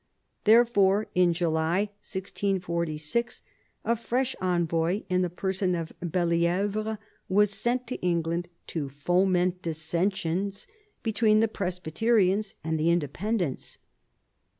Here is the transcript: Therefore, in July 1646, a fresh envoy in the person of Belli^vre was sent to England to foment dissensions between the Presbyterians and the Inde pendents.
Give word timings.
Therefore, 0.45 1.05
in 1.13 1.31
July 1.31 1.81
1646, 2.01 3.43
a 3.85 3.95
fresh 3.95 4.35
envoy 4.41 5.03
in 5.09 5.21
the 5.21 5.29
person 5.29 5.75
of 5.75 5.93
Belli^vre 6.03 6.97
was 7.29 7.51
sent 7.51 7.85
to 7.85 8.01
England 8.01 8.47
to 8.65 8.89
foment 8.89 9.61
dissensions 9.61 10.65
between 11.03 11.39
the 11.39 11.47
Presbyterians 11.47 12.55
and 12.63 12.79
the 12.79 12.89
Inde 12.89 13.13
pendents. 13.13 13.77